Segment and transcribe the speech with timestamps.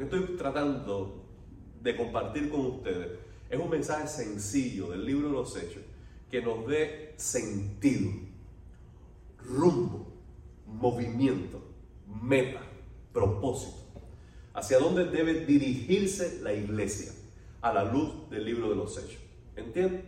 [0.00, 1.26] que estoy tratando
[1.82, 3.18] de compartir con ustedes
[3.50, 5.82] es un mensaje sencillo del libro de los Hechos
[6.30, 8.10] que nos dé sentido,
[9.44, 10.06] rumbo,
[10.64, 11.60] movimiento,
[12.22, 12.62] meta,
[13.12, 13.76] propósito.
[14.54, 17.12] Hacia dónde debe dirigirse la iglesia
[17.60, 19.18] a la luz del libro de los Hechos.
[19.54, 20.02] ¿Entienden?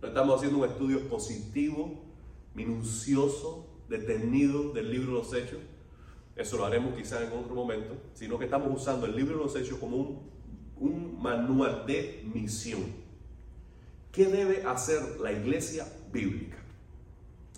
[0.00, 2.06] No estamos haciendo un estudio positivo,
[2.54, 5.58] minucioso, detenido del libro de los Hechos.
[6.36, 7.96] Eso lo haremos quizás en otro momento.
[8.14, 10.30] Sino que estamos usando el libro de los Hechos como un,
[10.78, 12.84] un manual de misión.
[14.12, 16.58] ¿Qué debe hacer la iglesia bíblica?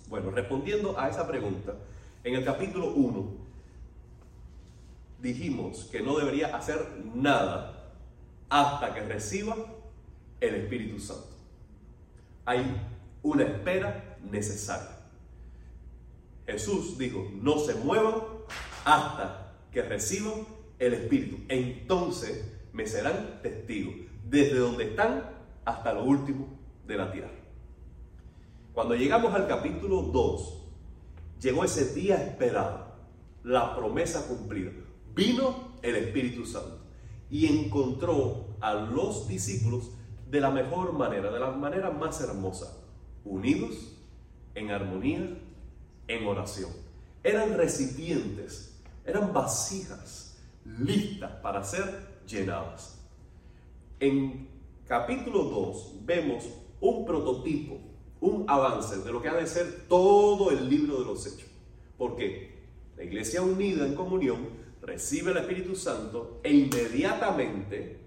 [0.07, 1.75] Bueno, respondiendo a esa pregunta,
[2.23, 3.49] en el capítulo 1
[5.21, 7.93] dijimos que no debería hacer nada
[8.49, 9.55] hasta que reciba
[10.39, 11.27] el Espíritu Santo.
[12.45, 12.65] Hay
[13.21, 14.97] una espera necesaria.
[16.47, 18.38] Jesús dijo, no se muevan
[18.89, 20.45] hasta que reciban
[20.79, 21.37] el Espíritu.
[21.47, 23.93] Entonces me serán testigos
[24.27, 25.23] desde donde están
[25.65, 26.47] hasta lo último
[26.87, 27.31] de la tierra.
[28.73, 30.63] Cuando llegamos al capítulo 2,
[31.41, 32.95] llegó ese día esperado,
[33.43, 34.71] la promesa cumplida.
[35.13, 36.79] Vino el Espíritu Santo
[37.29, 39.91] y encontró a los discípulos
[40.29, 42.77] de la mejor manera, de la manera más hermosa,
[43.25, 43.97] unidos
[44.55, 45.37] en armonía,
[46.07, 46.71] en oración.
[47.23, 48.68] Eran recipientes,
[49.09, 50.37] eran vasijas
[50.79, 52.99] listas para ser llenadas.
[53.99, 54.47] En
[54.87, 56.45] capítulo 2 vemos
[56.79, 57.79] un prototipo,
[58.21, 61.49] un avance de lo que ha de ser todo el libro de los hechos.
[61.97, 62.57] Porque
[62.95, 64.49] la iglesia unida en comunión
[64.81, 67.99] recibe el Espíritu Santo e inmediatamente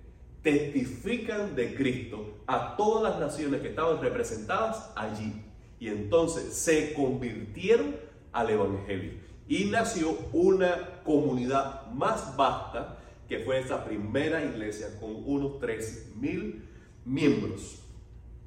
[0.43, 5.33] testifican de Cristo a todas las naciones que estaban representadas allí.
[5.79, 7.97] Y entonces se convirtieron
[8.33, 9.22] al Evangelio.
[9.49, 12.99] Y nació una comunidad más vasta
[13.29, 16.69] que fue esa primera iglesia con unos tres mil
[17.05, 17.83] miembros.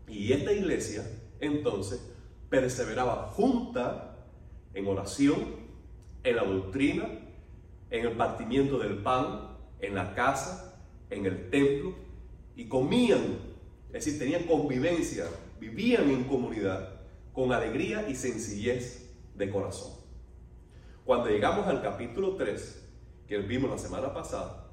[0.08, 1.04] Y esta iglesia
[1.40, 2.00] entonces
[2.50, 4.16] perseveraba junta
[4.74, 5.66] en oración,
[6.24, 7.08] en la doctrina,
[7.90, 11.96] en el partimiento del pan, en la casa, en el templo,
[12.56, 13.40] y comían,
[13.88, 15.26] es decir, tenían convivencia,
[15.60, 17.02] vivían en comunidad,
[17.34, 20.05] con alegría y sencillez de corazón.
[21.06, 22.84] Cuando llegamos al capítulo 3,
[23.28, 24.66] que vimos la semana pasada,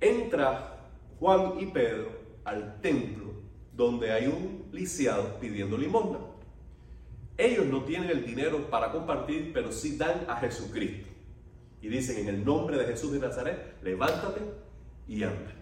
[0.00, 0.88] entra
[1.18, 2.12] Juan y Pedro
[2.44, 3.32] al templo
[3.72, 6.18] donde hay un lisiado pidiendo limosna.
[7.36, 11.08] Ellos no tienen el dinero para compartir, pero sí dan a Jesucristo.
[11.80, 14.42] Y dicen, en el nombre de Jesús de Nazaret, levántate
[15.08, 15.52] y anda.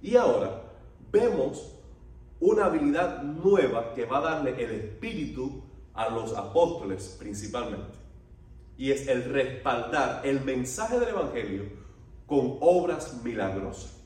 [0.00, 0.62] Y ahora
[1.10, 1.74] vemos
[2.38, 8.07] una habilidad nueva que va a darle el Espíritu a los apóstoles principalmente.
[8.78, 11.64] Y es el respaldar el mensaje del Evangelio
[12.26, 13.98] con obras milagrosas.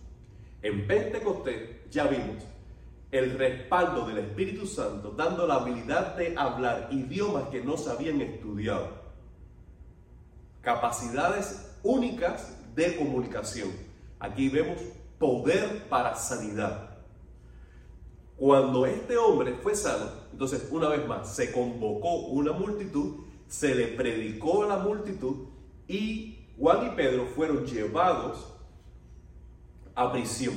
[0.63, 2.43] En Pentecostés ya vimos
[3.13, 8.21] el respaldo del Espíritu Santo dando la habilidad de hablar idiomas que no se habían
[8.23, 8.89] estudiado.
[10.63, 13.71] Capacidades únicas de comunicación.
[14.19, 14.81] Aquí vemos
[15.19, 16.97] poder para sanidad.
[18.37, 23.89] Cuando este hombre fue sano, entonces una vez más se convocó una multitud, se le
[23.89, 25.45] predicó a la multitud
[25.87, 28.51] y Juan y Pedro fueron llevados
[29.95, 30.55] a prisión.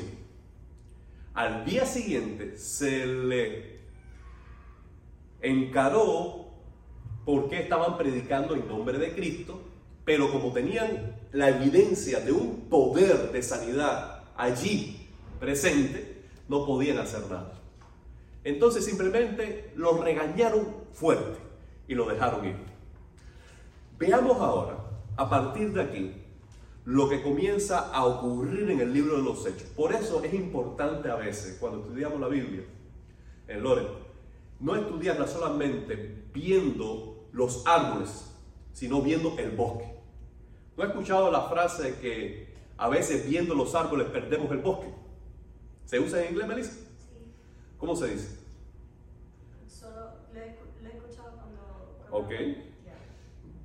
[1.34, 3.82] Al día siguiente se le
[5.42, 6.54] encaró
[7.26, 9.62] porque estaban predicando en nombre de Cristo,
[10.06, 15.06] pero como tenían la evidencia de un poder de sanidad allí
[15.42, 17.60] presente, no podían hacer nada.
[18.46, 21.40] Entonces simplemente lo regañaron fuerte
[21.90, 22.75] y lo dejaron ir.
[23.98, 24.78] Veamos ahora,
[25.16, 26.12] a partir de aquí,
[26.84, 29.70] lo que comienza a ocurrir en el libro de los hechos.
[29.76, 32.64] Por eso es importante a veces, cuando estudiamos la Biblia,
[33.48, 33.88] en Loren,
[34.60, 38.32] no estudiarla solamente viendo los árboles,
[38.74, 39.96] sino viendo el bosque.
[40.78, 44.94] ¿No he escuchado la frase que a veces viendo los árboles perdemos el bosque?
[45.86, 46.72] ¿Se usa en inglés, Melissa?
[46.74, 47.32] Sí.
[47.78, 48.40] ¿Cómo se dice?
[49.68, 52.08] Solo le he, escuchado cuando...
[52.12, 52.75] ok.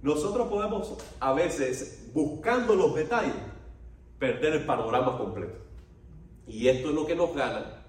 [0.02, 3.34] Nosotros podemos a veces, buscando los detalles,
[4.18, 5.58] perder el panorama completo.
[6.46, 7.84] Y esto es lo que nos gana,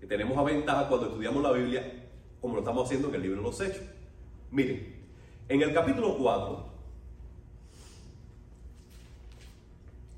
[0.00, 2.08] que tenemos a ventaja cuando estudiamos la Biblia,
[2.40, 3.82] como lo estamos haciendo en el libro de los Hechos.
[4.50, 4.96] Miren,
[5.48, 6.66] en el capítulo 4,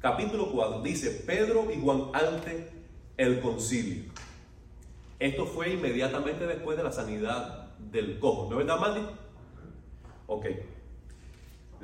[0.00, 2.70] capítulo 4, dice Pedro y Juan ante
[3.16, 4.04] el concilio.
[5.18, 9.06] Esto fue inmediatamente después de la sanidad del cojo, ¿no es verdad, Mandy?
[10.26, 10.46] Ok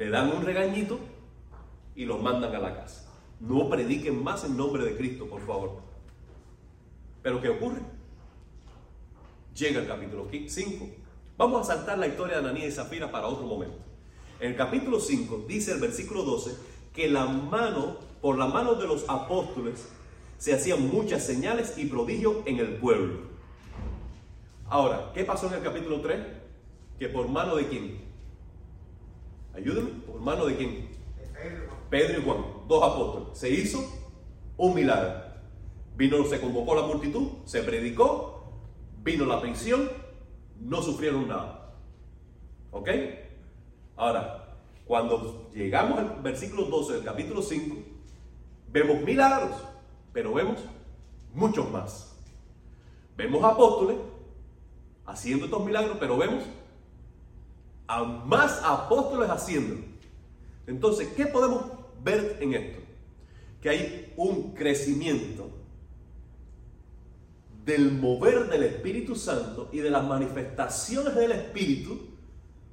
[0.00, 0.98] le dan un regañito
[1.94, 3.06] y los mandan a la casa.
[3.38, 5.82] No prediquen más en nombre de Cristo, por favor.
[7.22, 7.80] Pero ¿qué ocurre?
[9.54, 10.88] Llega el capítulo 5.
[11.36, 13.76] Vamos a saltar la historia de Ananías y Zafira para otro momento.
[14.40, 16.56] En el capítulo 5 dice el versículo 12
[16.94, 19.86] que la mano, por la mano de los apóstoles,
[20.38, 23.18] se hacían muchas señales y prodigios en el pueblo.
[24.66, 26.20] Ahora, ¿qué pasó en el capítulo 3?
[26.98, 28.09] Que por mano de quién?
[29.60, 30.88] Ayúdenme, por mano de quién?
[31.90, 33.38] Pedro y Juan, dos apóstoles.
[33.38, 33.84] Se hizo
[34.56, 35.12] un milagro.
[35.96, 38.44] Vino, se convocó la multitud, se predicó,
[39.02, 39.90] vino la prisión,
[40.58, 41.74] no sufrieron nada.
[42.70, 42.88] ¿Ok?
[43.96, 47.76] Ahora, cuando llegamos al versículo 12 del capítulo 5,
[48.72, 49.56] vemos milagros,
[50.14, 50.60] pero vemos
[51.34, 52.16] muchos más.
[53.14, 53.98] Vemos apóstoles
[55.04, 56.44] haciendo estos milagros, pero vemos
[57.90, 59.84] a más apóstoles haciendo.
[60.68, 61.64] Entonces, ¿qué podemos
[62.04, 62.78] ver en esto?
[63.60, 65.50] Que hay un crecimiento
[67.64, 71.98] del mover del Espíritu Santo y de las manifestaciones del Espíritu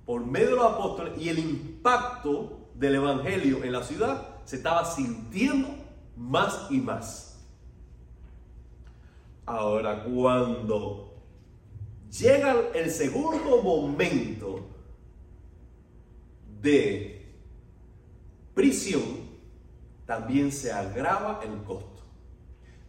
[0.05, 4.85] por medio de los apóstoles y el impacto del Evangelio en la ciudad se estaba
[4.85, 5.69] sintiendo
[6.15, 7.43] más y más.
[9.47, 11.15] Ahora, cuando
[12.11, 14.76] llega el segundo momento
[16.62, 17.25] de
[18.54, 19.04] prisión,
[20.06, 22.04] también se agrava el costo.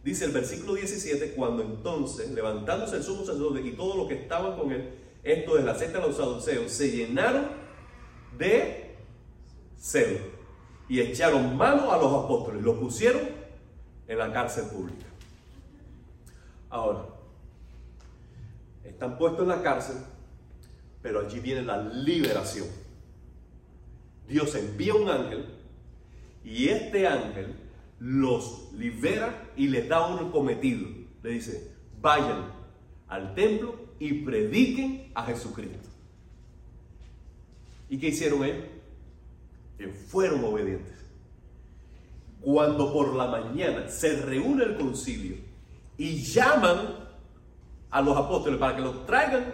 [0.03, 4.57] Dice el versículo 17, cuando entonces, levantándose el sumo sacerdote y todos los que estaban
[4.57, 4.89] con él,
[5.23, 7.47] esto es la secta de los saduceos, se llenaron
[8.37, 8.95] de
[9.77, 10.19] celo
[10.87, 13.21] y echaron mano a los apóstoles, los pusieron
[14.07, 15.05] en la cárcel pública.
[16.69, 17.05] Ahora,
[18.83, 19.97] están puestos en la cárcel,
[21.01, 22.67] pero allí viene la liberación.
[24.29, 25.45] Dios envía un ángel
[26.45, 27.55] y este ángel
[27.99, 30.87] los libera y les da un cometido.
[31.23, 32.45] Le dice, vayan
[33.07, 35.89] al templo y prediquen a Jesucristo.
[37.89, 38.65] ¿Y qué hicieron ellos?
[39.77, 40.95] Que fueron obedientes.
[42.39, 45.37] Cuando por la mañana se reúne el concilio
[45.97, 47.09] y llaman
[47.89, 49.53] a los apóstoles para que los traigan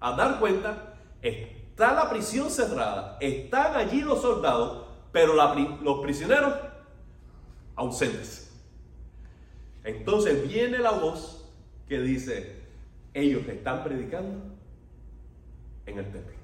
[0.00, 0.94] a dar cuenta,
[1.78, 6.52] está la prisión cerrada, están allí los soldados, pero los prisioneros
[7.76, 8.52] ausentes.
[9.84, 11.48] Entonces viene la voz
[11.88, 12.62] que dice,
[13.14, 14.42] ellos están predicando
[15.86, 16.34] en el templo.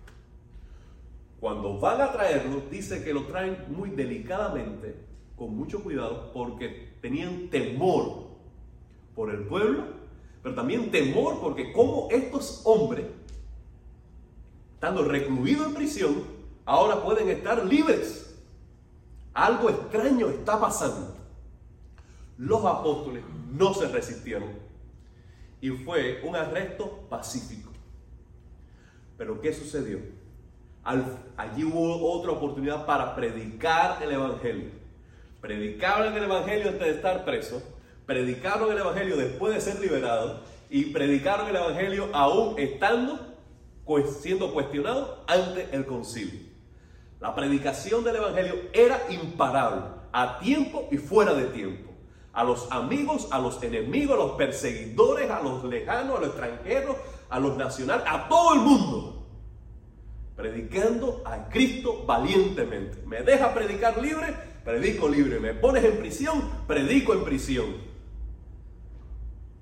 [1.40, 4.94] Cuando van a traerlo, dice que lo traen muy delicadamente,
[5.34, 8.28] con mucho cuidado, porque tenían temor
[9.16, 9.82] por el pueblo,
[10.44, 13.06] pero también temor porque como estos hombres,
[14.84, 16.24] estando recluidos en prisión,
[16.66, 18.36] ahora pueden estar libres.
[19.32, 21.16] Algo extraño está pasando
[22.36, 24.50] los apóstoles no se resistieron
[25.60, 27.70] y fue un arresto pacífico.
[29.16, 30.00] Pero ¿qué sucedió?
[31.38, 34.68] allí hubo otra oportunidad para predicar el Evangelio.
[35.40, 37.62] Predicaron el Evangelio antes de estar presos,
[38.04, 43.33] predicaron el Evangelio después de ser liberados y predicaron el Evangelio aún estando
[44.20, 46.40] siendo cuestionados ante el concilio.
[47.20, 49.82] La predicación del Evangelio era imparable,
[50.12, 51.94] a tiempo y fuera de tiempo
[52.34, 56.96] a los amigos, a los enemigos, a los perseguidores, a los lejanos, a los extranjeros,
[57.30, 59.26] a los nacionales, a todo el mundo.
[60.36, 63.02] Predicando a Cristo valientemente.
[63.06, 65.38] Me deja predicar libre, predico libre.
[65.38, 67.66] Me pones en prisión, predico en prisión.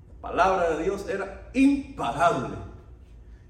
[0.07, 2.72] La palabra de Dios era imparable.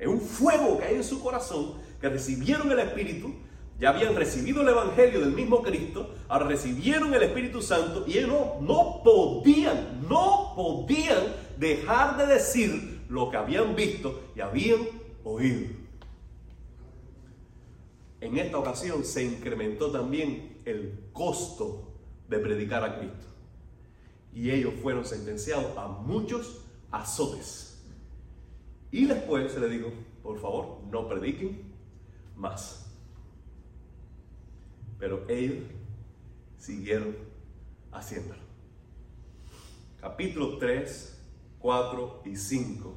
[0.03, 3.33] Es un fuego que hay en su corazón, que recibieron el Espíritu
[3.79, 8.31] ya habían recibido el Evangelio del mismo Cristo, ahora recibieron el Espíritu Santo y ellos
[8.61, 14.81] no, podían, no podían dejar de decir lo que habían visto y habían
[15.23, 15.67] oído.
[18.21, 21.91] En esta ocasión se incrementó también el costo
[22.29, 23.27] de predicar a Cristo.
[24.33, 27.72] Y ellos fueron sentenciados a muchos azotes.
[28.93, 31.63] Y después se les dijo, por favor, no prediquen
[32.35, 32.95] más.
[34.99, 35.63] Pero ellos
[36.59, 37.15] siguieron
[37.91, 38.43] haciéndolo.
[39.99, 41.19] Capítulo 3,
[41.57, 42.93] 4 y 5.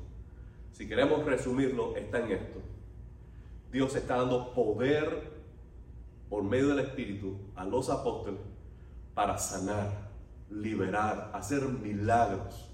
[0.72, 2.60] Si queremos resumirlo, está en esto.
[3.72, 5.32] Dios está dando poder
[6.28, 8.40] por medio del Espíritu a los apóstoles
[9.14, 10.10] para sanar,
[10.50, 12.70] liberar, hacer milagros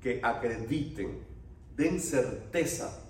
[0.00, 1.25] que acrediten,
[1.76, 3.02] den certeza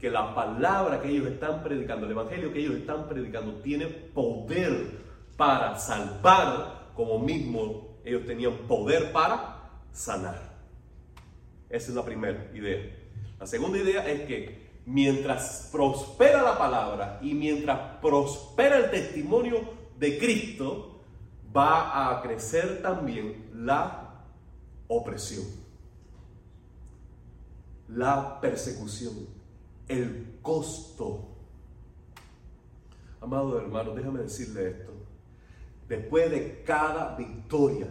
[0.00, 5.04] que la palabra que ellos están predicando, el evangelio que ellos están predicando, tiene poder
[5.36, 10.54] para salvar, como mismo ellos tenían poder para sanar.
[11.68, 12.96] Esa es la primera idea.
[13.38, 19.60] La segunda idea es que mientras prospera la palabra y mientras prospera el testimonio
[19.98, 21.00] de Cristo,
[21.56, 24.22] va a crecer también la
[24.88, 25.44] opresión,
[27.94, 29.14] la persecución,
[29.88, 31.28] el costo.
[33.20, 34.92] Amado hermano, déjame decirle esto.
[35.88, 37.88] Después de cada victoria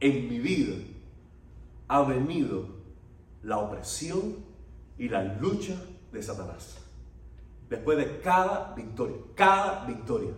[0.00, 0.76] en mi vida,
[1.88, 2.66] ha venido
[3.42, 4.36] la opresión
[4.98, 5.74] y la lucha
[6.12, 6.78] de Satanás.
[7.68, 10.32] Después de cada victoria, cada victoria,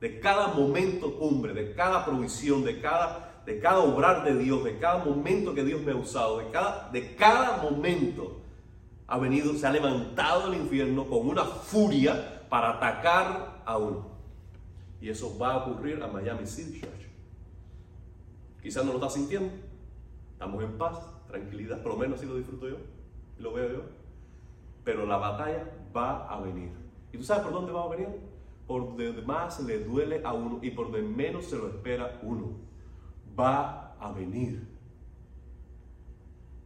[0.00, 4.78] de cada momento cumbre, de cada provisión, de cada, de cada obrar de Dios, de
[4.78, 8.40] cada momento que Dios me ha usado, de cada, de cada momento
[9.06, 14.06] ha venido, se ha levantado el infierno con una furia para atacar a uno.
[15.00, 17.08] Y eso va a ocurrir a Miami City Church.
[18.62, 19.52] Quizás no lo estás sintiendo.
[20.32, 22.76] Estamos en paz, tranquilidad, por lo menos así lo disfruto yo,
[23.38, 24.02] lo veo yo
[24.84, 26.70] pero la batalla va a venir.
[27.12, 28.08] ¿Y tú sabes por dónde va a venir?
[28.66, 32.52] Por donde más le duele a uno y por donde menos se lo espera uno.
[33.38, 34.66] Va a venir.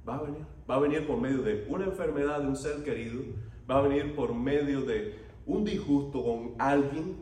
[0.06, 0.46] Va a venir.
[0.68, 3.22] Va a venir por medio de una enfermedad de un ser querido.
[3.70, 7.16] Va a venir por medio de un disgusto con alguien.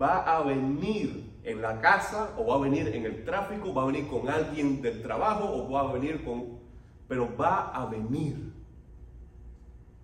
[0.00, 3.72] Va a venir en la casa o va a venir en el tráfico.
[3.72, 6.58] Va a venir con alguien del trabajo o va a venir con...
[7.06, 8.52] Pero va a venir.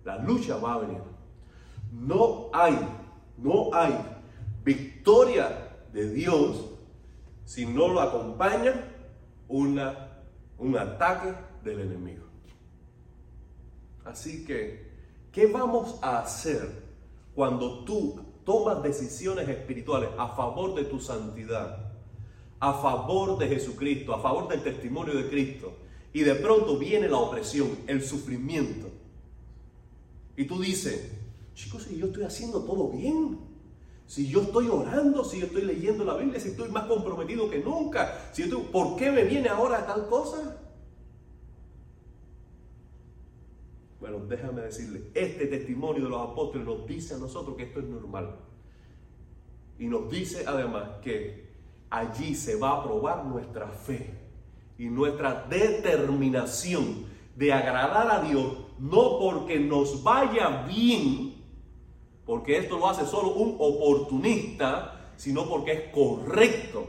[0.03, 1.01] La lucha va a venir.
[1.91, 2.77] No hay,
[3.37, 3.93] no hay
[4.63, 6.76] victoria de Dios
[7.47, 8.73] si no lo acompaña
[9.47, 10.19] una,
[10.57, 12.25] un ataque del enemigo.
[14.03, 14.91] Así que,
[15.31, 16.69] ¿qué vamos a hacer
[17.33, 21.93] cuando tú tomas decisiones espirituales a favor de tu santidad,
[22.59, 25.73] a favor de Jesucristo, a favor del testimonio de Cristo,
[26.11, 28.89] y de pronto viene la opresión, el sufrimiento?
[30.35, 31.13] Y tú dices,
[31.53, 33.46] chicos, yo estoy haciendo todo bien,
[34.07, 37.59] si yo estoy orando, si yo estoy leyendo la Biblia, si estoy más comprometido que
[37.59, 40.57] nunca, si ¿por qué me viene ahora tal cosa?
[43.99, 47.85] Bueno, déjame decirle, este testimonio de los apóstoles nos dice a nosotros que esto es
[47.85, 48.39] normal.
[49.77, 51.47] Y nos dice además que
[51.89, 54.13] allí se va a probar nuestra fe
[54.77, 61.26] y nuestra determinación de agradar a Dios no porque nos vaya bien,
[62.27, 66.85] porque esto lo hace solo un oportunista, sino porque es correcto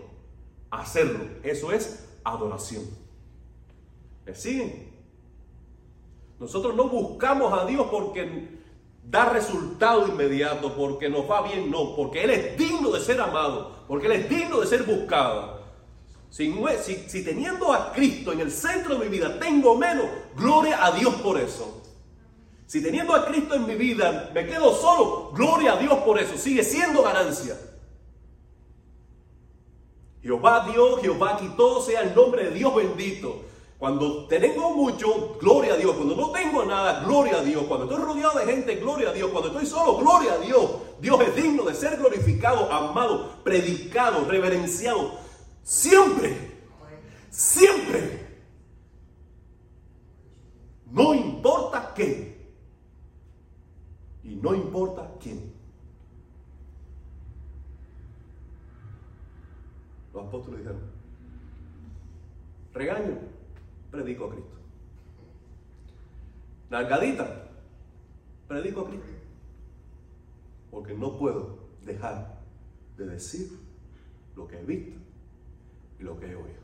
[0.70, 1.24] hacerlo.
[1.44, 2.84] Eso es adoración.
[4.26, 4.92] ¿Me siguen?
[6.40, 8.58] Nosotros no buscamos a Dios porque
[9.04, 13.84] da resultado inmediato, porque nos va bien, no, porque Él es digno de ser amado,
[13.86, 15.58] porque Él es digno de ser buscado.
[16.30, 16.52] Si,
[17.06, 21.14] si, teniendo a Cristo en el centro de mi vida tengo menos, gloria a Dios
[21.22, 21.77] por eso.
[22.68, 26.36] Si teniendo a Cristo en mi vida me quedo solo, gloria a Dios por eso,
[26.36, 27.56] sigue siendo ganancia.
[30.22, 33.40] Jehová Dios, Jehová quitó, sea el nombre de Dios bendito.
[33.78, 35.96] Cuando tengo mucho, gloria a Dios.
[35.96, 37.64] Cuando no tengo nada, gloria a Dios.
[37.64, 39.30] Cuando estoy rodeado de gente, gloria a Dios.
[39.30, 40.70] Cuando estoy solo, gloria a Dios.
[41.00, 45.12] Dios es digno de ser glorificado, amado, predicado, reverenciado.
[45.62, 46.36] Siempre,
[47.30, 48.26] siempre.
[50.90, 52.28] No importa qué.
[54.28, 55.52] Y no importa quién.
[60.12, 60.82] Los apóstoles dijeron,
[62.74, 63.18] regaño,
[63.90, 64.56] predico a Cristo.
[66.78, 67.26] Nalgadita,
[68.46, 69.08] predico a Cristo.
[70.70, 72.38] Porque no puedo dejar
[72.96, 73.50] de decir
[74.36, 74.96] lo que he visto
[75.98, 76.62] y lo que he oído.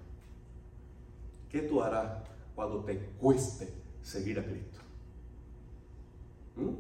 [1.50, 2.22] ¿Qué tú harás
[2.54, 4.78] cuando te cueste seguir a Cristo?
[6.54, 6.74] ¿Mm?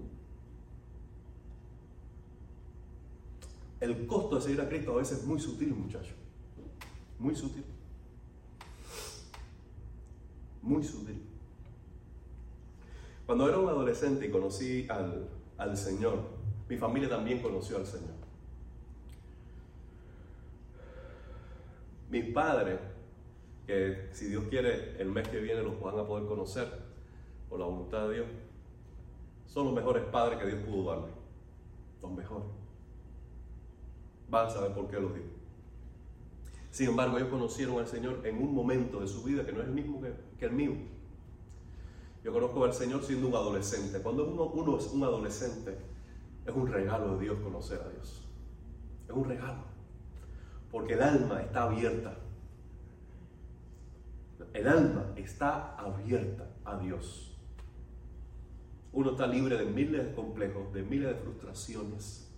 [3.80, 6.14] El costo de seguir a Cristo a veces es muy sutil, muchachos.
[7.18, 7.64] Muy sutil.
[10.62, 11.33] Muy sutil.
[13.26, 16.18] Cuando era un adolescente y conocí al, al Señor,
[16.68, 18.14] mi familia también conoció al Señor.
[22.10, 22.78] Mis padres,
[23.66, 26.68] que si Dios quiere, el mes que viene los van a poder conocer
[27.48, 28.26] por la voluntad de Dios,
[29.46, 31.08] son los mejores padres que Dios pudo darme.
[32.02, 32.46] Los mejores
[34.28, 35.26] van a saber por qué lo digo.
[36.70, 39.68] Sin embargo, ellos conocieron al Señor en un momento de su vida que no es
[39.68, 40.72] el mismo que, el mío.
[42.24, 44.00] Yo conozco al Señor siendo un adolescente.
[44.00, 45.76] Cuando uno, es un adolescente,
[46.46, 48.26] es un regalo de Dios conocer a Dios.
[49.06, 49.62] Es un regalo.
[50.70, 52.16] Porque el alma está abierta.
[54.54, 57.36] El alma está abierta a Dios.
[58.92, 62.32] Uno está libre de miles de complejos, de miles de frustraciones.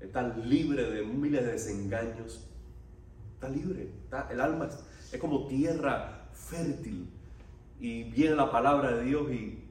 [0.00, 2.46] Está libre de miles de desengaños.
[3.34, 3.90] Está libre.
[4.30, 4.68] el alma
[5.10, 7.08] es, como tierra fértil.
[7.82, 9.64] Y viene la palabra de Dios y,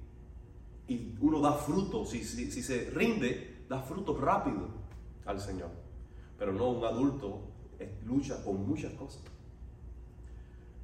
[0.87, 2.05] y uno da fruto.
[2.05, 4.67] Si, si, si se rinde, da fruto rápido
[5.25, 5.69] al Señor.
[6.37, 7.51] Pero no un adulto
[8.05, 9.21] lucha con muchas cosas.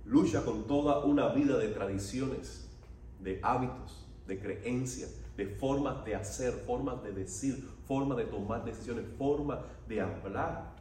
[0.06, 2.70] Lucha con toda una vida de tradiciones,
[3.20, 9.06] de hábitos, de creencias, de formas de hacer, formas de decir, formas de tomar decisiones,
[9.18, 10.76] formas de hablar.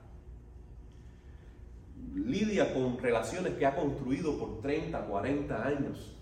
[2.15, 6.13] Lidia con relaciones que ha construido por 30, 40 años.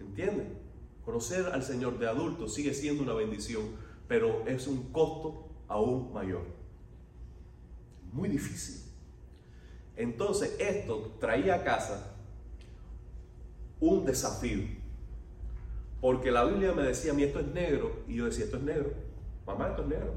[0.00, 0.58] ¿Entienden?
[1.04, 3.64] Conocer al Señor de adulto sigue siendo una bendición,
[4.08, 6.42] pero es un costo aún mayor.
[8.12, 8.82] Muy difícil.
[9.96, 12.14] Entonces esto traía a casa
[13.80, 14.64] un desafío.
[16.00, 18.62] Porque la Biblia me decía a mí esto es negro y yo decía esto es
[18.62, 18.92] negro.
[19.46, 20.14] Mamá, esto es negro.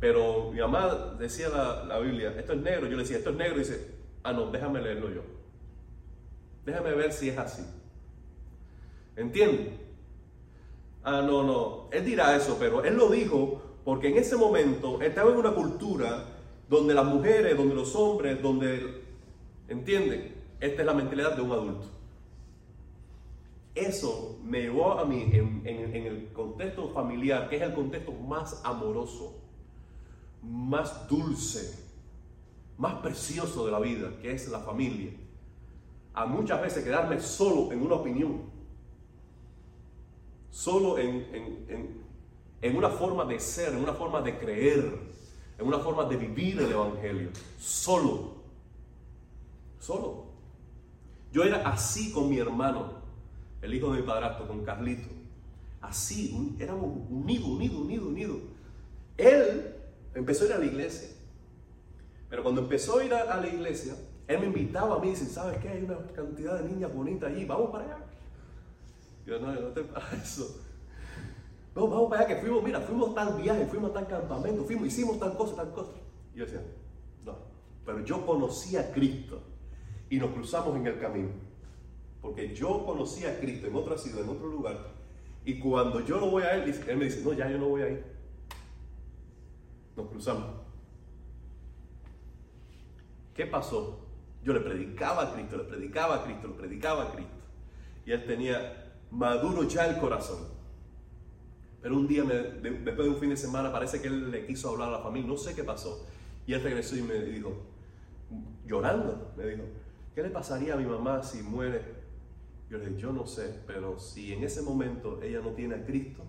[0.00, 2.86] Pero mi mamá decía la, la Biblia, esto es negro.
[2.86, 3.56] Yo le decía, esto es negro.
[3.56, 5.22] Y dice, ah, no, déjame leerlo yo.
[6.64, 7.62] Déjame ver si es así.
[9.20, 9.78] ¿Entienden?
[11.04, 11.88] Ah, no, no.
[11.92, 16.24] Él dirá eso, pero él lo dijo porque en ese momento estaba en una cultura
[16.70, 19.02] donde las mujeres, donde los hombres, donde,
[19.68, 20.34] ¿entienden?
[20.58, 21.86] Esta es la mentalidad de un adulto.
[23.74, 29.38] Eso me llevó a mí en, el contexto familiar, que es el contexto más amoroso,
[30.42, 31.78] más dulce,
[32.78, 35.12] más precioso de la vida, que es la familia,
[36.14, 38.49] a muchas veces quedarme solo en una opinión,
[40.50, 42.06] solo en,
[42.62, 44.98] en una forma de ser, en una forma de creer,
[45.58, 48.36] en una forma de vivir el Evangelio, solo,
[49.78, 50.24] solo.
[51.32, 53.00] Yo era así con mi hermano,
[53.62, 55.08] el hijo de mi padrastro, con Carlito.
[55.80, 58.36] Así, éramos unidos, unidos, unidos, unidos.
[59.16, 59.74] Él
[60.14, 61.08] empezó a ir a la iglesia.
[62.28, 63.94] Pero cuando empezó a ir a, la iglesia,
[64.28, 65.68] él me invitaba a mí y dice, ¿sabes qué?
[65.68, 67.98] Hay una cantidad de niñas bonitas allí, vamos para allá.
[69.30, 70.60] Yo no, no te para eso.
[71.76, 75.20] No, vamos para allá que fuimos, mira, fuimos tal viaje, fuimos tal campamento, fuimos, hicimos
[75.20, 75.92] tal cosa, tal cosa.
[76.34, 76.60] Y yo decía,
[77.24, 77.36] no,
[77.86, 79.40] pero yo conocí a Cristo
[80.08, 81.28] y nos cruzamos en el camino.
[82.20, 84.76] Porque yo conocí a Cristo en otra ciudad, en otro lugar.
[85.44, 87.82] Y cuando yo no voy a él, él me dice, no, ya yo no voy
[87.82, 88.04] a ir.
[89.96, 90.56] Nos cruzamos.
[93.32, 94.00] ¿Qué pasó?
[94.42, 97.36] Yo le predicaba a Cristo, le predicaba a Cristo, le predicaba a Cristo.
[98.04, 98.79] Y él tenía
[99.10, 100.48] maduro ya el corazón.
[101.82, 104.88] Pero un día, después de un fin de semana, parece que él le quiso hablar
[104.88, 106.06] a la familia, no sé qué pasó.
[106.46, 107.54] Y él regresó y me dijo,
[108.66, 109.62] llorando, me dijo,
[110.14, 111.82] ¿qué le pasaría a mi mamá si muere?
[112.68, 115.84] Yo le dije, yo no sé, pero si en ese momento ella no tiene a
[115.84, 116.22] Cristo,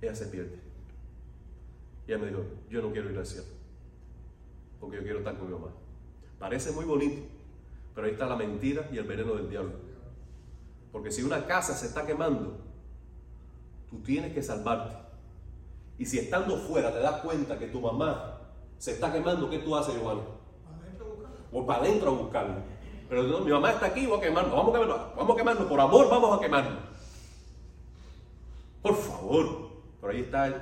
[0.00, 0.58] ella se pierde.
[2.06, 3.46] Y ella me dijo, yo no quiero ir al cielo,
[4.78, 5.72] porque yo quiero estar con mi mamá.
[6.38, 7.22] Parece muy bonito,
[7.94, 9.72] pero ahí está la mentira y el veneno del diablo.
[10.94, 12.56] Porque si una casa se está quemando,
[13.94, 14.96] Tú tienes que salvarte.
[15.98, 18.40] Y si estando fuera te das cuenta que tu mamá
[18.76, 20.22] se está quemando, ¿qué tú haces, Giovanni?
[21.52, 22.56] O para adentro a buscarlo.
[23.08, 24.56] Pero no, mi mamá está aquí, voy a quemarlo.
[24.56, 25.68] Vamos a quemarlo, vamos a quemarlo.
[25.68, 26.76] Por amor, vamos a quemarlo.
[28.82, 29.68] Por favor.
[30.00, 30.48] Por ahí está.
[30.48, 30.54] El,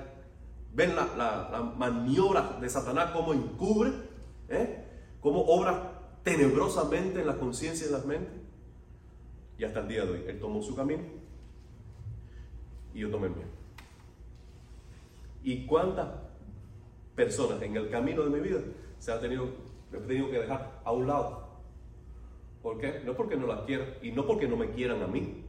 [0.75, 3.93] ven la, la, maniobra de Satanás, cómo encubre,
[4.51, 4.85] ¿eh?
[5.23, 8.42] cómo obra tenebrosamente en la conciencia y en las mentes.
[9.63, 11.05] Y hasta el día de hoy, él tomó su camino
[12.93, 13.47] y yo tomé el mío.
[15.45, 16.09] ¿Y cuántas
[17.15, 18.59] personas en el camino de mi vida
[18.99, 19.51] se han tenido,
[19.93, 21.61] he tenido que dejar a un lado?
[22.61, 23.03] ¿Por qué?
[23.05, 25.45] No porque no las quieran y no porque no me quieran a mí.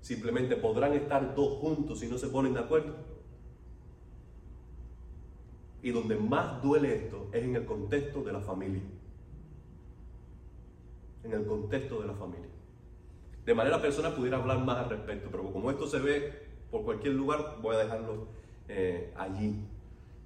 [0.00, 2.94] Simplemente podrán estar dos juntos si no se ponen de acuerdo.
[5.82, 8.82] Y donde más duele esto es en el contexto de la familia.
[11.24, 12.55] En el contexto de la familia.
[13.46, 17.14] De manera personal pudiera hablar más al respecto, pero como esto se ve por cualquier
[17.14, 18.26] lugar, voy a dejarlo
[18.68, 19.64] eh, allí.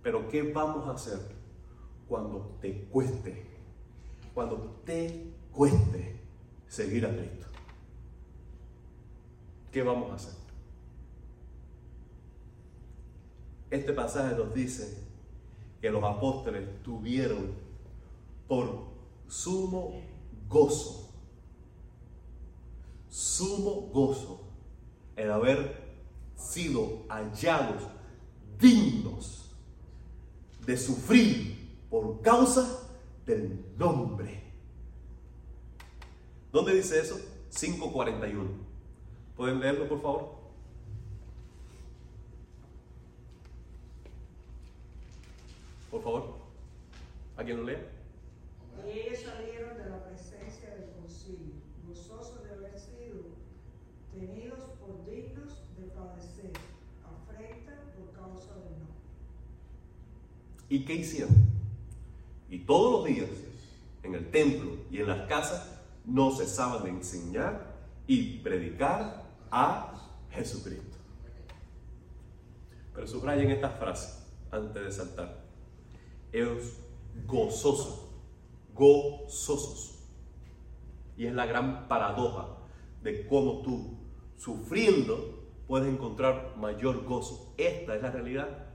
[0.02, 1.20] Pero ¿qué vamos a hacer
[2.08, 3.46] cuando te cueste?
[4.32, 6.18] Cuando te cueste
[6.66, 7.46] seguir a Cristo.
[9.70, 10.34] ¿Qué vamos a hacer?
[13.70, 14.98] Este pasaje nos dice
[15.80, 17.52] que los apóstoles tuvieron
[18.48, 18.84] por
[19.28, 20.00] sumo
[20.48, 21.09] gozo,
[23.10, 24.40] sumo gozo
[25.16, 25.90] el haber
[26.36, 27.82] sido hallados
[28.58, 29.50] dignos
[30.64, 32.88] de sufrir por causa
[33.26, 34.42] del nombre.
[36.52, 37.18] ¿Dónde dice eso?
[37.52, 38.46] 5.41.
[39.36, 40.40] ¿Pueden leerlo, por favor?
[45.90, 46.34] Por favor.
[47.36, 47.80] ¿A quién lo lea?
[48.86, 51.54] Y ellos salieron de la presencia del concilio,
[51.86, 53.22] gozosos de haber sido
[54.12, 56.52] tenidos por dignos de padecer
[57.04, 59.00] afrenta por causa del nombre.
[60.70, 61.36] ¿Y qué hicieron?
[62.48, 63.28] Y todos los días,
[64.04, 67.74] en el templo y en las casas, no cesaban de enseñar
[68.06, 69.92] y predicar a
[70.30, 70.96] Jesucristo.
[72.94, 75.44] Pero subrayen esta frase antes de saltar.
[76.32, 76.78] Ellos
[77.26, 78.06] gozosos,
[78.72, 79.98] gozosos.
[81.16, 82.46] Y es la gran paradoja
[83.02, 83.98] de cómo tú,
[84.36, 87.54] sufriendo, puedes encontrar mayor gozo.
[87.58, 88.66] Esta es la realidad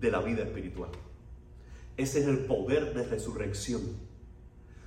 [0.00, 0.90] de la vida espiritual.
[1.98, 3.82] Ese es el poder de resurrección.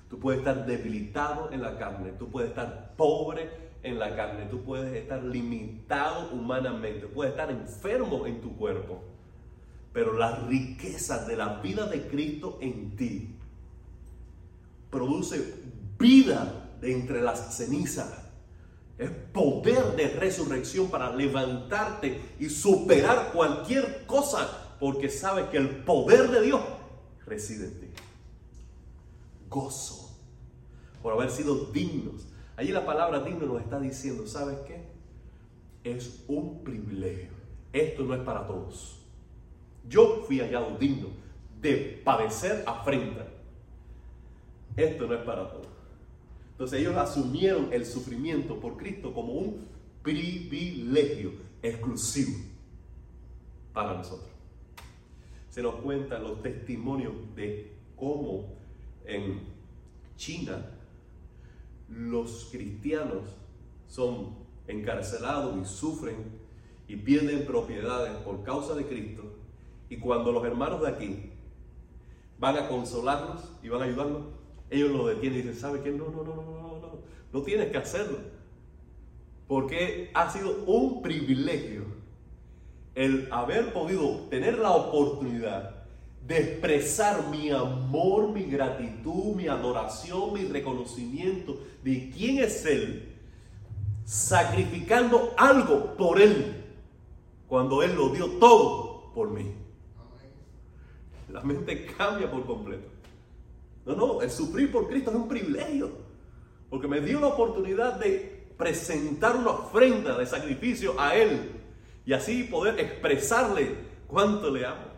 [0.10, 3.50] Tú puedes estar debilitado en la carne, tú puedes estar pobre
[3.84, 9.04] en la carne, tú puedes estar limitado humanamente, puedes estar enfermo en tu cuerpo.
[9.92, 13.36] Pero la riqueza de la vida de Cristo en ti
[14.90, 15.54] produce
[16.00, 18.10] vida de entre las cenizas.
[18.98, 26.30] Es poder de resurrección para levantarte y superar cualquier cosa, porque sabes que el poder
[26.30, 26.62] de Dios
[27.32, 27.88] reside en ti.
[29.50, 30.10] Gozo
[31.02, 32.28] por haber sido dignos.
[32.58, 34.84] Allí la palabra digno nos está diciendo, ¿sabes qué?
[35.84, 37.32] Es un privilegio.
[37.74, 39.00] Esto no es para todos.
[39.88, 41.08] Yo fui hallado digno
[41.60, 43.26] de padecer afrenta.
[44.76, 45.68] Esto no es para todos.
[46.52, 49.68] Entonces ellos asumieron el sufrimiento por Cristo como un
[50.04, 51.32] privilegio
[51.64, 52.38] exclusivo
[53.74, 54.31] para nosotros.
[55.52, 58.56] Se nos cuentan los testimonios de cómo
[59.06, 59.42] en
[60.16, 60.66] China
[61.90, 63.24] los cristianos
[63.86, 66.16] son encarcelados y sufren
[66.88, 69.24] y pierden propiedades por causa de Cristo.
[69.90, 71.32] Y cuando los hermanos de aquí
[72.40, 74.24] van a consolarlos y van a ayudarlos,
[74.70, 75.92] ellos lo detienen y dicen, ¿sabe qué?
[75.92, 77.00] No, no, no, no, no, no,
[77.34, 78.20] no tienes que hacerlo.
[79.50, 82.01] Porque ha sido un privilegio
[82.96, 85.76] el haber podido tener la oportunidad
[86.28, 93.16] de expresar mi amor, mi gratitud, mi adoración, mi reconocimiento de quién es Él,
[94.06, 96.64] sacrificando algo por Él,
[97.48, 99.52] cuando Él lo dio todo por mí.
[101.30, 102.90] La mente cambia por completo.
[103.86, 105.92] No, no, el sufrir por Cristo es un privilegio,
[106.70, 111.61] porque me dio la oportunidad de presentar una ofrenda de sacrificio a Él
[112.06, 113.76] y así poder expresarle
[114.08, 114.92] cuánto le amo.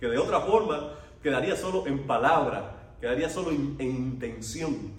[0.00, 4.92] Que de otra forma quedaría solo en palabra, quedaría solo en, en intención.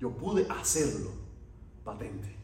[0.00, 1.10] Yo pude hacerlo
[1.84, 2.36] patente.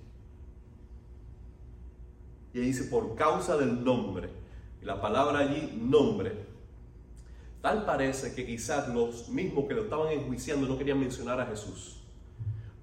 [2.55, 4.31] Y ahí dice, por causa del nombre.
[4.81, 6.33] Y la palabra allí, nombre.
[7.61, 12.03] Tal parece que quizás los mismos que lo estaban enjuiciando no querían mencionar a Jesús.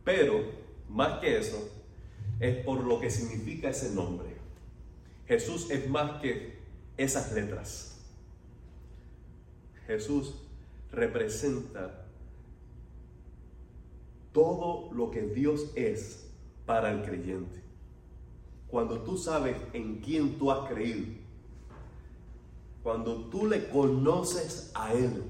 [0.04, 0.44] Pero,
[0.90, 1.70] más que eso,
[2.40, 4.31] es por lo que significa ese nombre.
[5.32, 6.60] Jesús es más que
[6.98, 7.98] esas letras.
[9.88, 10.36] Jesús
[10.92, 12.06] representa
[14.34, 16.30] todo lo que Dios es
[16.66, 17.64] para el creyente.
[18.68, 21.08] Cuando tú sabes en quién tú has creído,
[22.84, 25.24] cuando tú le conoces a Él,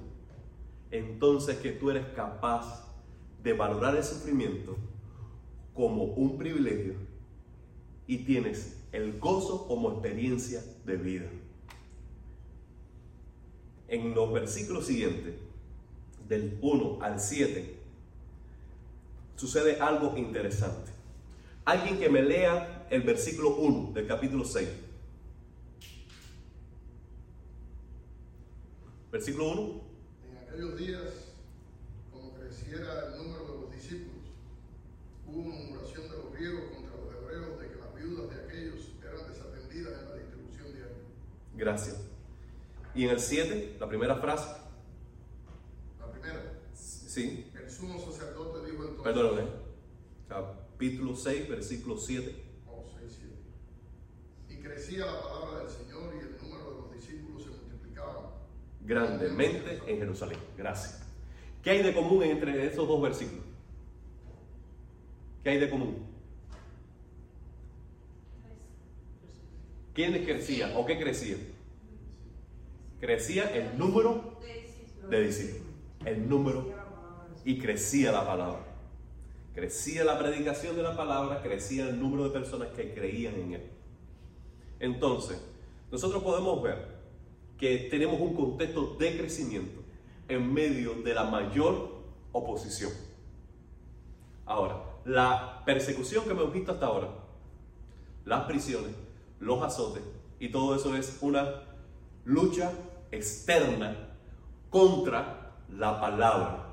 [0.89, 2.91] entonces que tú eres capaz
[3.43, 4.77] de valorar el sufrimiento
[5.75, 7.10] como un privilegio
[8.11, 11.29] y tienes el gozo como experiencia de vida.
[13.87, 15.35] En los versículos siguientes,
[16.27, 17.73] del 1 al 7,
[19.37, 20.91] sucede algo interesante.
[21.63, 24.67] Alguien que me lea el versículo 1 del capítulo 6.
[29.09, 29.81] Versículo 1.
[30.31, 31.01] En aquellos días,
[32.11, 34.25] como creciera el número de los discípulos,
[35.25, 39.27] hubo murmuración de los griegos contra los hebreos de que las viudas de aquellos eran
[39.27, 40.95] desatendidas en la distribución diaria.
[41.55, 42.01] Gracias.
[42.93, 44.49] Y en el 7, la primera frase.
[45.99, 49.47] La primera, Sí, el sumo sacerdote dijo entonces, perdóname.
[50.29, 52.35] Capítulo 6, versículo 7.
[52.69, 53.35] oh, seis, siete.
[54.49, 58.37] y crecía la palabra del Señor y el número de los discípulos se multiplicaba.
[58.81, 60.39] Grandemente en Jerusalén.
[60.57, 61.03] Gracias.
[61.61, 63.43] ¿Qué hay de común entre esos dos versículos?
[65.43, 66.10] ¿Qué hay de común?
[69.93, 71.37] ¿Quiénes crecían o qué crecía?
[72.99, 74.37] Crecía el número
[75.09, 75.65] de discípulos.
[76.05, 76.73] el número
[77.43, 78.65] y crecía la palabra.
[79.53, 83.63] Crecía la predicación de la palabra, crecía el número de personas que creían en él.
[84.79, 85.43] Entonces,
[85.91, 87.01] nosotros podemos ver
[87.57, 89.81] que tenemos un contexto de crecimiento
[90.29, 92.01] en medio de la mayor
[92.31, 92.91] oposición.
[94.45, 97.09] Ahora, la persecución que hemos visto hasta ahora,
[98.25, 98.91] las prisiones,
[99.41, 100.03] los azotes
[100.39, 101.63] y todo eso es una
[102.23, 102.71] lucha
[103.11, 103.95] externa
[104.69, 106.69] contra la palabra.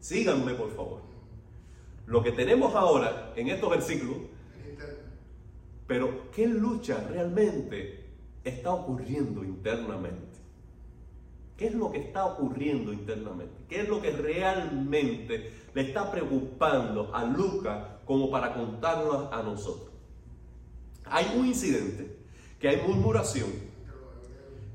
[0.00, 1.00] Síganme, por favor.
[2.06, 4.16] Lo que tenemos ahora en estos versículos,
[5.86, 8.04] pero ¿qué lucha realmente
[8.44, 10.38] está ocurriendo internamente?
[11.56, 13.54] ¿Qué es lo que está ocurriendo internamente?
[13.68, 19.93] ¿Qué es lo que realmente le está preocupando a Lucas como para contarlo a nosotros?
[21.06, 22.16] Hay un incidente
[22.60, 23.48] que hay murmuración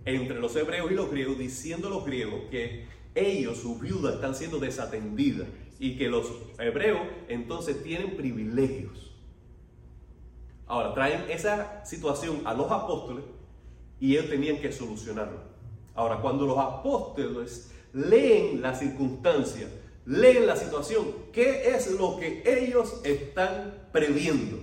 [0.05, 4.35] entre los hebreos y los griegos, diciendo a los griegos que ellos, sus viudas, están
[4.35, 5.47] siendo desatendidas
[5.79, 9.11] y que los hebreos entonces tienen privilegios.
[10.67, 13.25] Ahora, traen esa situación a los apóstoles
[13.99, 15.39] y ellos tenían que solucionarlo.
[15.95, 19.67] Ahora, cuando los apóstoles leen la circunstancia,
[20.05, 24.57] leen la situación, ¿qué es lo que ellos están previendo?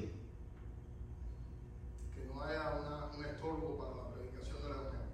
[2.14, 5.06] Que no haya una- un estorbo para la predicación del Evangelio.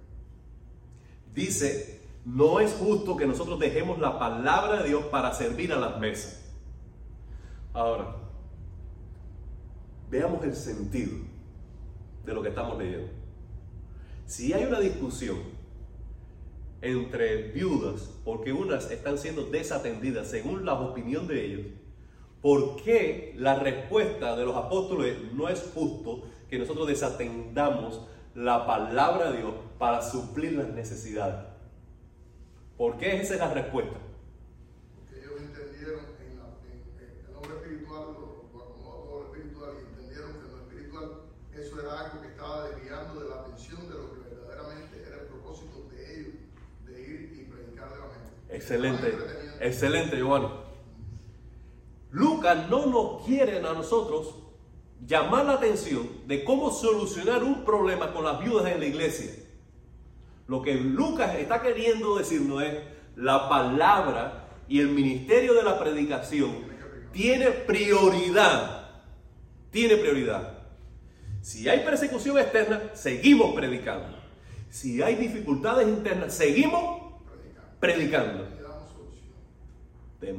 [1.33, 5.99] Dice, no es justo que nosotros dejemos la palabra de Dios para servir a las
[5.99, 6.41] mesas.
[7.73, 8.15] Ahora,
[10.09, 11.17] veamos el sentido
[12.25, 13.09] de lo que estamos leyendo.
[14.25, 15.37] Si hay una discusión
[16.81, 21.67] entre viudas, porque unas están siendo desatendidas según la opinión de ellos,
[22.41, 28.01] ¿por qué la respuesta de los apóstoles no es justo que nosotros desatendamos
[28.35, 31.45] la palabra de Dios para suplir las necesidades?
[32.77, 33.97] ¿Por qué esa es la respuesta?
[34.95, 39.71] Porque ellos entendieron en, la, en- en el hombre espiritual, lo, acomodó todo lo espiritual
[39.75, 41.11] y entendieron que en lo espiritual
[41.53, 45.27] eso era algo que estaba desviando de la atención de lo que verdaderamente era el
[45.27, 46.33] propósito de ellos,
[46.85, 48.29] de ir y predicar el Evangelio.
[48.51, 49.65] Excelente, Estaban entreteniendo.
[49.65, 50.47] excelente, Giovanni.
[52.11, 54.35] Lucas no nos quiere a nosotros
[55.05, 59.42] llamar la atención de cómo solucionar un problema con las viudas en la iglesia.
[60.47, 62.75] Lo que Lucas está queriendo decirnos es
[63.15, 66.51] la palabra y el ministerio de la predicación
[67.11, 68.89] tiene prioridad.
[69.71, 70.59] Tiene prioridad.
[71.41, 74.17] Si hay persecución externa, seguimos predicando.
[74.69, 77.01] Si hay dificultades internas, seguimos
[77.79, 78.47] predicando.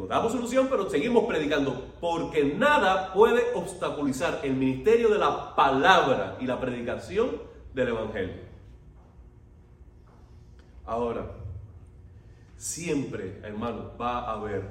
[0.09, 6.47] Damos solución, pero seguimos predicando, porque nada puede obstaculizar el ministerio de la palabra y
[6.47, 7.43] la predicación
[7.75, 8.54] del Evangelio.
[10.85, 11.31] Ahora,
[12.57, 14.71] siempre, hermano, va a haber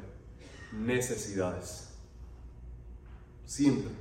[0.72, 1.94] necesidades.
[3.46, 3.92] Siempre.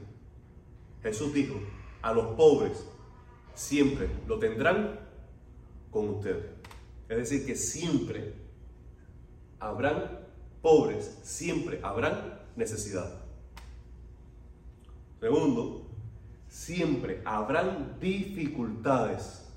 [1.02, 1.60] Jesús dijo,
[2.00, 2.84] a los pobres
[3.54, 5.00] siempre lo tendrán
[5.90, 6.46] con ustedes.
[7.08, 8.34] Es decir, que siempre
[9.58, 10.20] habrán
[10.60, 13.20] pobres, siempre habrán necesidad.
[15.20, 15.86] Segundo,
[16.48, 19.48] siempre habrán dificultades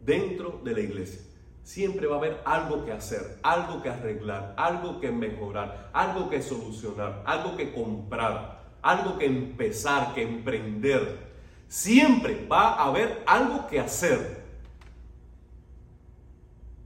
[0.00, 1.25] dentro de la iglesia.
[1.66, 6.40] Siempre va a haber algo que hacer, algo que arreglar, algo que mejorar, algo que
[6.40, 11.26] solucionar, algo que comprar, algo que empezar, que emprender.
[11.66, 14.44] Siempre va a haber algo que hacer.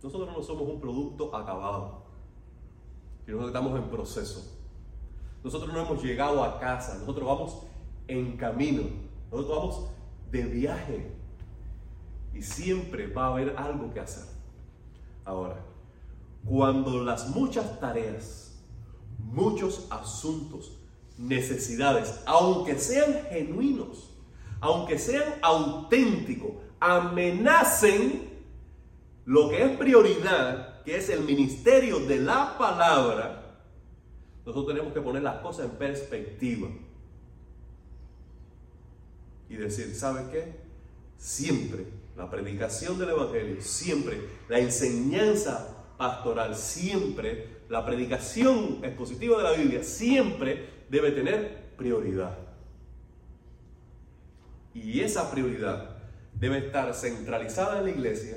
[0.03, 2.03] Nosotros no somos un producto acabado.
[3.27, 4.59] Nosotros estamos en proceso.
[5.45, 7.63] Nosotros no hemos llegado a casa, nosotros vamos
[8.09, 8.85] en camino,
[9.31, 9.91] nosotros vamos
[10.31, 11.13] de viaje.
[12.33, 14.40] Y siempre va a haber algo que hacer.
[15.25, 15.57] Ahora,
[16.45, 18.59] cuando las muchas tareas,
[19.19, 20.77] muchos asuntos,
[21.19, 24.11] necesidades, aunque sean genuinos,
[24.61, 28.29] aunque sean auténticos, amenacen
[29.27, 33.59] lo que es prioridad, que es el ministerio de la palabra,
[34.45, 36.69] nosotros tenemos que poner las cosas en perspectiva.
[39.49, 40.61] Y decir, ¿sabe qué?
[41.19, 49.53] Siempre la predicación del Evangelio, siempre la enseñanza pastoral, siempre la predicación expositiva de la
[49.53, 52.37] Biblia, siempre debe tener prioridad.
[54.75, 55.99] Y esa prioridad
[56.35, 58.37] debe estar centralizada en la iglesia,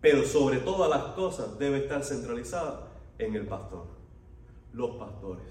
[0.00, 3.86] pero sobre todas las cosas debe estar centralizada en el pastor,
[4.72, 5.46] los pastores.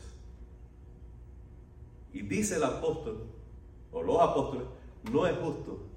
[2.12, 3.24] Y dice el apóstol,
[3.92, 4.68] o los apóstoles,
[5.12, 5.93] no es justo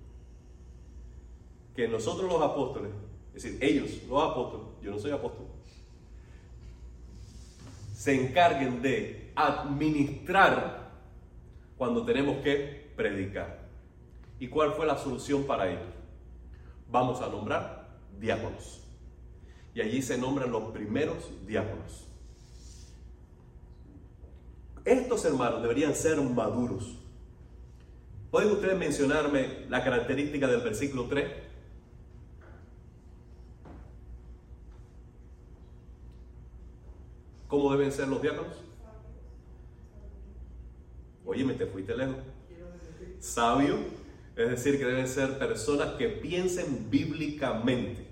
[1.76, 2.90] que nosotros los apóstoles,
[3.34, 5.46] es decir, ellos, los apóstoles, yo no soy apóstol,
[7.94, 10.90] se encarguen de administrar
[11.76, 13.66] cuando tenemos que predicar.
[14.40, 15.80] ¿Y cuál fue la solución para ello?
[16.90, 18.82] Vamos a nombrar diáconos.
[19.74, 22.06] Y allí se nombran los primeros diáconos.
[24.84, 26.96] Estos hermanos deberían ser maduros.
[28.30, 31.24] ¿Pueden ustedes mencionarme la característica del versículo 3?
[37.48, 38.56] ¿Cómo deben ser los diáconos?
[41.24, 42.16] Oye, me te fuiste lejos.
[43.20, 43.78] Sabio,
[44.36, 48.06] es decir, que deben ser personas que piensen bíblicamente,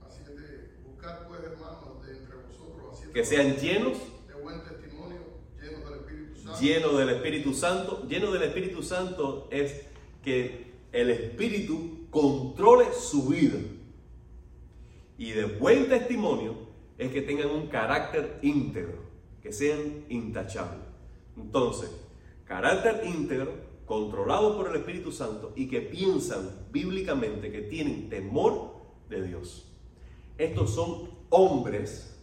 [0.00, 5.18] Así es de buscar, pues, hermanos, de entre vosotros, que sean llenos, de buen testimonio,
[5.60, 6.60] llenos del Espíritu Santo.
[6.60, 8.06] llenos del Espíritu Santo.
[8.08, 9.82] Lleno del Espíritu Santo es
[10.24, 13.58] que el Espíritu controle su vida.
[15.18, 16.69] Y de buen testimonio
[17.00, 18.98] es que tengan un carácter íntegro,
[19.42, 20.84] que sean intachables.
[21.34, 21.90] Entonces,
[22.44, 23.54] carácter íntegro,
[23.86, 28.74] controlado por el Espíritu Santo y que piensan bíblicamente, que tienen temor
[29.08, 29.66] de Dios.
[30.36, 32.22] Estos son hombres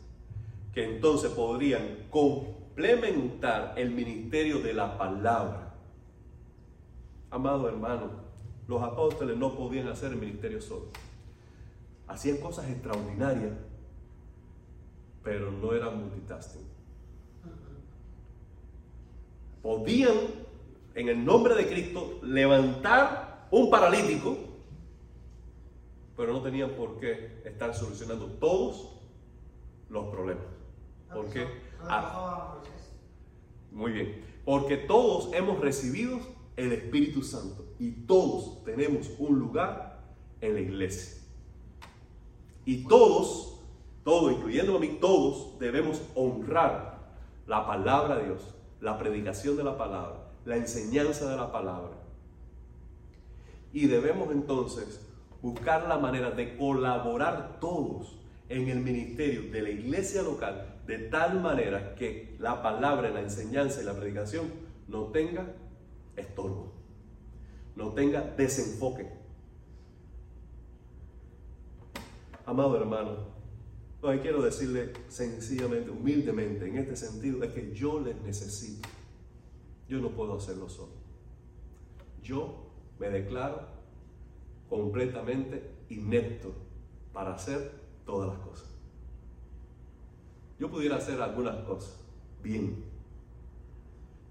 [0.74, 5.76] que entonces podrían complementar el ministerio de la palabra.
[7.32, 8.12] Amado hermano,
[8.68, 10.90] los apóstoles no podían hacer el ministerio solos.
[12.08, 13.54] Hacían cosas extraordinarias,
[15.24, 16.66] pero no eran multitasking.
[19.62, 20.16] Podían,
[20.96, 24.38] en el nombre de Cristo, levantar un paralítico,
[26.16, 28.90] pero no tenían por qué estar solucionando todos
[29.90, 30.46] los problemas.
[31.14, 31.48] ¿Por qué?
[31.82, 32.58] Ah,
[33.72, 34.26] muy bien.
[34.46, 36.20] Porque todos hemos recibido
[36.56, 40.02] el Espíritu Santo y todos tenemos un lugar
[40.42, 41.22] en la iglesia.
[42.66, 43.57] Y todos,
[44.08, 46.98] todos, incluyéndome a mí, todos debemos honrar
[47.46, 51.92] la palabra de Dios, la predicación de la palabra, la enseñanza de la palabra.
[53.74, 55.06] Y debemos entonces
[55.42, 58.18] buscar la manera de colaborar todos
[58.48, 63.82] en el ministerio de la iglesia local de tal manera que la palabra, la enseñanza
[63.82, 64.46] y la predicación
[64.88, 65.54] no tenga
[66.16, 66.72] estorbo,
[67.76, 69.06] no tenga desenfoque.
[72.46, 73.37] Amado hermano,
[74.02, 78.88] lo que quiero decirle sencillamente, humildemente, en este sentido, es que yo les necesito.
[79.90, 80.94] Yo no puedo hacerlo solo.
[82.22, 82.68] Yo
[83.00, 83.62] me declaro
[84.70, 86.54] completamente inepto
[87.14, 87.72] para hacer
[88.06, 88.68] todas las cosas.
[90.60, 91.98] Yo pudiera hacer algunas cosas
[92.44, 92.84] bien,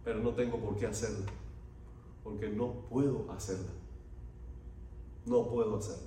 [0.04, 1.28] pero no tengo por qué hacerlas,
[2.22, 3.74] porque no puedo hacerlas.
[5.24, 6.06] No puedo hacerlas.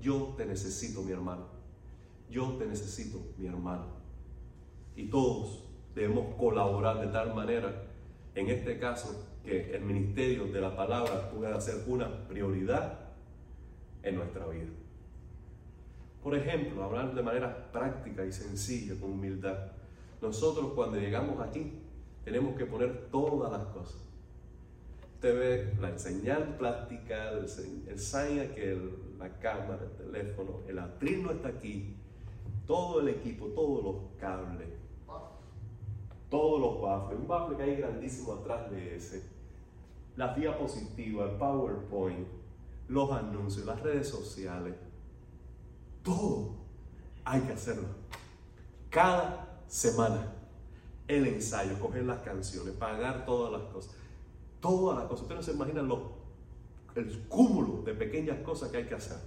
[0.00, 1.53] Yo te necesito, mi hermano.
[2.30, 3.86] Yo te necesito, mi hermano.
[4.96, 7.82] Y todos debemos colaborar de tal manera,
[8.34, 12.98] en este caso, que el ministerio de la palabra pueda ser una prioridad
[14.02, 14.70] en nuestra vida.
[16.22, 19.72] Por ejemplo, hablar de manera práctica y sencilla, con humildad.
[20.22, 21.72] Nosotros cuando llegamos aquí
[22.24, 24.00] tenemos que poner todas las cosas.
[25.16, 27.44] Usted ve la señal plástica, el,
[27.88, 31.94] el sign que el- la cámara, el teléfono, el atril no está aquí,
[32.66, 34.68] todo el equipo, todos los cables,
[36.30, 39.22] todos los baffles, un baffle que hay grandísimo atrás de ese,
[40.16, 42.26] las diapositivas, el PowerPoint,
[42.88, 44.74] los anuncios, las redes sociales,
[46.02, 46.50] todo
[47.24, 47.88] hay que hacerlo.
[48.90, 50.30] Cada semana.
[51.06, 53.94] El ensayo, coger las canciones, pagar todas las cosas.
[54.60, 55.22] Todas las cosas.
[55.22, 56.12] Ustedes no se imaginan lo-
[56.94, 59.18] el cúmulo de pequeñas cosas que hay que hacer.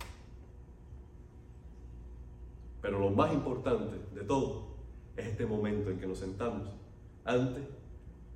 [2.81, 4.67] Pero lo más importante de todo
[5.15, 6.69] es este momento en que nos sentamos
[7.25, 7.61] ante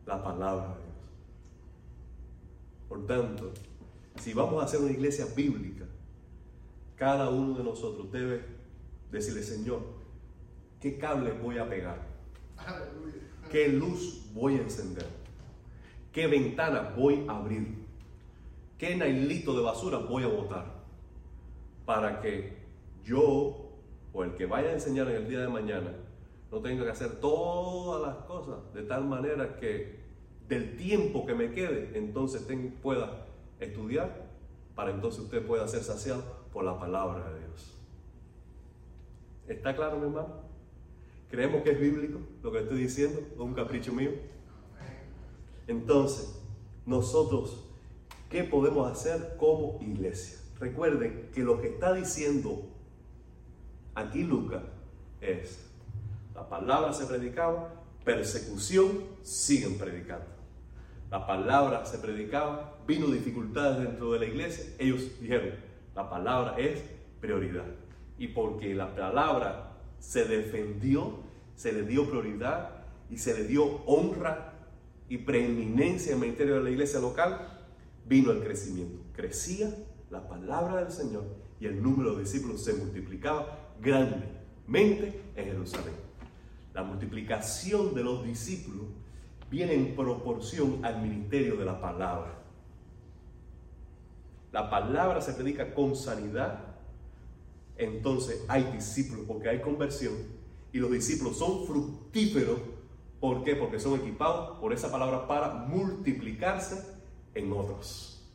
[0.06, 0.92] la palabra de Dios.
[2.90, 3.52] Por tanto,
[4.20, 5.86] si vamos a hacer una iglesia bíblica,
[6.98, 8.44] cada uno de nosotros debe
[9.12, 9.82] decirle, Señor,
[10.80, 12.08] ¿qué cable voy a pegar?
[13.52, 15.06] ¿Qué luz voy a encender?
[16.12, 17.86] ¿Qué ventana voy a abrir?
[18.78, 20.82] ¿Qué nailito de basura voy a botar?
[21.86, 22.58] Para que
[23.04, 23.61] yo
[24.14, 25.94] o el que vaya a enseñar en el día de mañana
[26.52, 30.02] no tenga que hacer todas las cosas de tal manera que
[30.48, 32.46] del tiempo que me quede, entonces
[32.82, 33.26] pueda
[33.60, 34.30] estudiar
[34.76, 37.78] para entonces usted pueda ser saciado por la palabra de Dios.
[39.48, 40.42] ¿Está claro, mi hermano?
[41.30, 43.22] ¿Creemos que es bíblico lo que estoy diciendo?
[43.38, 44.12] ¿O un capricho mío?
[45.68, 46.42] Entonces,
[46.86, 47.64] nosotros,
[48.30, 50.40] ¿qué podemos hacer como iglesia?
[50.60, 52.64] Recuerden que lo que está diciendo
[53.96, 54.64] aquí Lucas
[55.20, 55.68] es,
[56.34, 57.74] La palabra se predicaba,
[58.04, 60.26] persecución, siguen predicando.
[61.10, 65.52] La palabra se predicaba, vino dificultades dentro de la iglesia, ellos dijeron,
[65.94, 66.82] la palabra es
[67.20, 67.66] prioridad.
[68.18, 71.20] Y porque la palabra se defendió,
[71.56, 72.70] se le dio prioridad
[73.10, 74.54] y se le dio honra
[75.10, 77.60] y preeminencia en el ministerio de la iglesia local,
[78.06, 79.04] vino el crecimiento.
[79.14, 79.70] Crecía
[80.10, 81.26] la palabra del Señor
[81.60, 85.96] y el número de discípulos se multiplicaba grandemente en Jerusalén.
[86.74, 88.86] La multiplicación de los discípulos
[89.50, 92.38] viene en proporción al ministerio de la palabra.
[94.52, 96.60] La palabra se predica con sanidad,
[97.78, 100.14] entonces hay discípulos porque hay conversión
[100.72, 102.60] y los discípulos son fructíferos.
[103.20, 103.56] ¿Por qué?
[103.56, 106.96] Porque son equipados por esa palabra para multiplicarse
[107.34, 108.30] en otros.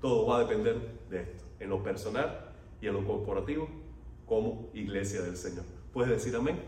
[0.00, 3.81] Todo va a depender de esto, en lo personal y en lo corporativo
[4.26, 5.64] como iglesia del Señor.
[5.92, 6.58] ¿Puedes decir amén?